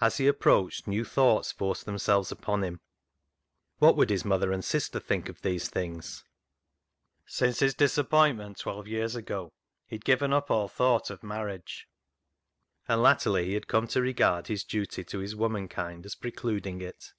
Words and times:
As 0.00 0.18
he 0.18 0.28
approached, 0.28 0.86
new 0.86 1.04
thoughts 1.04 1.50
forced 1.50 1.84
themselves 1.84 2.30
upon 2.30 2.62
him. 2.62 2.78
What 3.78 3.96
would 3.96 4.08
his 4.08 4.24
mother 4.24 4.52
and 4.52 4.64
sister 4.64 5.00
think 5.00 5.28
of 5.28 5.42
these 5.42 5.66
things? 5.68 6.22
Since 7.26 7.58
his 7.58 7.74
disappointment 7.74 8.58
of 8.60 8.62
twelve 8.62 8.86
years 8.86 9.16
ago, 9.16 9.50
he 9.84 9.96
had 9.96 10.04
given 10.04 10.32
up 10.32 10.48
all 10.48 10.68
thought 10.68 11.10
of 11.10 11.24
marriage, 11.24 11.88
and 12.86 13.02
latterly 13.02 13.46
he 13.46 13.54
had 13.54 13.66
come 13.66 13.88
to 13.88 14.00
regard 14.00 14.46
his 14.46 14.62
duty 14.62 15.02
to 15.02 15.18
his 15.18 15.34
woman 15.34 15.66
kind 15.66 16.06
as 16.06 16.14
precluding 16.14 16.80
it. 16.80 17.12